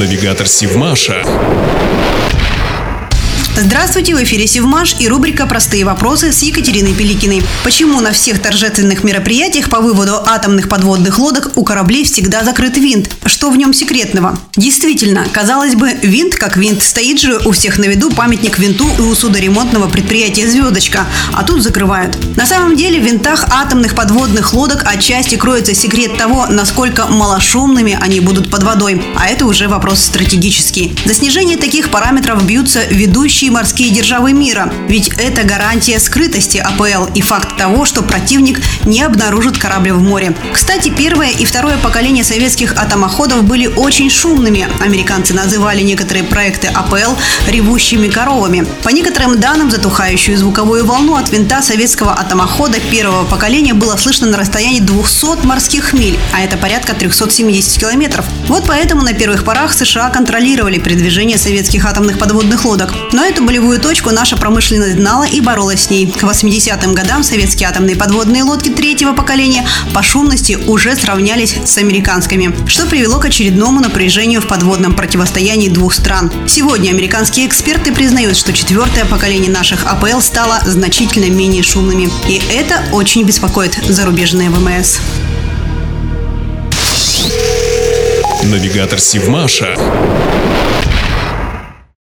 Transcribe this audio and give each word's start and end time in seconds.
Навигатор 0.00 0.48
Сивмаша. 0.48 1.22
Здравствуйте, 3.56 4.14
в 4.14 4.22
эфире 4.22 4.46
Севмаш 4.46 4.96
и 5.00 5.08
рубрика 5.08 5.44
«Простые 5.44 5.84
вопросы» 5.84 6.32
с 6.32 6.40
Екатериной 6.42 6.94
Пеликиной. 6.94 7.42
Почему 7.64 8.00
на 8.00 8.12
всех 8.12 8.40
торжественных 8.40 9.04
мероприятиях 9.04 9.68
по 9.68 9.80
выводу 9.80 10.14
атомных 10.24 10.68
подводных 10.68 11.18
лодок 11.18 11.50
у 11.56 11.64
кораблей 11.64 12.04
всегда 12.04 12.44
закрыт 12.44 12.78
винт? 12.78 13.10
Что 13.26 13.50
в 13.50 13.56
нем 13.56 13.74
секретного? 13.74 14.38
Действительно, 14.56 15.26
казалось 15.30 15.74
бы, 15.74 15.92
винт 16.00 16.36
как 16.36 16.56
винт. 16.56 16.82
Стоит 16.82 17.20
же 17.20 17.38
у 17.44 17.50
всех 17.50 17.78
на 17.78 17.84
виду 17.84 18.10
памятник 18.10 18.58
винту 18.58 18.88
и 18.98 19.02
у 19.02 19.14
судоремонтного 19.14 19.90
предприятия 19.90 20.48
«Звездочка», 20.48 21.04
а 21.34 21.42
тут 21.42 21.62
закрывают. 21.62 22.16
На 22.36 22.46
самом 22.46 22.76
деле 22.76 23.00
в 23.00 23.04
винтах 23.04 23.46
атомных 23.50 23.94
подводных 23.94 24.54
лодок 24.54 24.84
отчасти 24.86 25.34
кроется 25.34 25.74
секрет 25.74 26.16
того, 26.16 26.46
насколько 26.46 27.06
малошумными 27.06 27.98
они 28.00 28.20
будут 28.20 28.48
под 28.50 28.62
водой. 28.62 29.02
А 29.16 29.26
это 29.26 29.44
уже 29.44 29.68
вопрос 29.68 30.00
стратегический. 30.00 30.96
За 31.04 31.14
снижение 31.14 31.58
таких 31.58 31.90
параметров 31.90 32.42
бьются 32.44 32.84
ведущие 32.88 33.39
ведущие 33.40 33.52
морские 33.52 33.90
державы 33.90 34.34
мира. 34.34 34.70
Ведь 34.88 35.08
это 35.16 35.44
гарантия 35.44 35.98
скрытости 35.98 36.58
АПЛ 36.58 37.10
и 37.14 37.22
факт 37.22 37.56
того, 37.56 37.86
что 37.86 38.02
противник 38.02 38.60
не 38.84 39.00
обнаружит 39.02 39.56
корабль 39.56 39.92
в 39.92 40.02
море. 40.02 40.34
Кстати, 40.52 40.90
первое 40.90 41.30
и 41.30 41.46
второе 41.46 41.78
поколение 41.78 42.22
советских 42.22 42.76
атомоходов 42.76 43.44
были 43.44 43.66
очень 43.66 44.10
шумными. 44.10 44.68
Американцы 44.80 45.32
называли 45.32 45.80
некоторые 45.80 46.24
проекты 46.24 46.66
АПЛ 46.66 47.14
ревущими 47.48 48.08
коровами. 48.08 48.66
По 48.82 48.90
некоторым 48.90 49.40
данным, 49.40 49.70
затухающую 49.70 50.36
звуковую 50.36 50.84
волну 50.84 51.16
от 51.16 51.30
винта 51.30 51.62
советского 51.62 52.12
атомохода 52.12 52.78
первого 52.78 53.24
поколения 53.24 53.72
было 53.72 53.96
слышно 53.96 54.26
на 54.26 54.36
расстоянии 54.36 54.80
200 54.80 55.46
морских 55.46 55.94
миль, 55.94 56.18
а 56.34 56.42
это 56.42 56.58
порядка 56.58 56.92
370 56.92 57.80
километров. 57.80 58.26
Вот 58.48 58.64
поэтому 58.66 59.02
на 59.02 59.14
первых 59.14 59.44
порах 59.44 59.72
США 59.72 60.10
контролировали 60.10 60.78
передвижение 60.78 61.38
советских 61.38 61.86
атомных 61.86 62.18
подводных 62.18 62.66
лодок. 62.66 62.92
Но 63.12 63.29
эту 63.30 63.44
болевую 63.44 63.78
точку 63.78 64.10
наша 64.10 64.36
промышленность 64.36 64.96
знала 64.96 65.24
и 65.24 65.40
боролась 65.40 65.84
с 65.84 65.90
ней. 65.90 66.06
К 66.06 66.24
80-м 66.24 66.94
годам 66.94 67.22
советские 67.22 67.68
атомные 67.68 67.94
подводные 67.94 68.42
лодки 68.42 68.70
третьего 68.70 69.12
поколения 69.12 69.64
по 69.94 70.02
шумности 70.02 70.58
уже 70.66 70.96
сравнялись 70.96 71.54
с 71.64 71.78
американскими, 71.78 72.52
что 72.66 72.86
привело 72.86 73.20
к 73.20 73.26
очередному 73.26 73.80
напряжению 73.80 74.40
в 74.40 74.48
подводном 74.48 74.94
противостоянии 74.94 75.68
двух 75.68 75.94
стран. 75.94 76.32
Сегодня 76.48 76.90
американские 76.90 77.46
эксперты 77.46 77.92
признают, 77.92 78.36
что 78.36 78.52
четвертое 78.52 79.04
поколение 79.04 79.50
наших 79.50 79.86
АПЛ 79.86 80.20
стало 80.20 80.58
значительно 80.64 81.30
менее 81.30 81.62
шумными. 81.62 82.10
И 82.28 82.42
это 82.52 82.82
очень 82.92 83.22
беспокоит 83.22 83.78
зарубежные 83.88 84.50
ВМС. 84.50 84.98
Навигатор 88.42 88.98
Сивмаша. 88.98 89.76